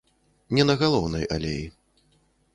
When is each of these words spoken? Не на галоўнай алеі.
Не 0.57 0.65
на 0.69 0.75
галоўнай 0.85 1.29
алеі. 1.37 1.63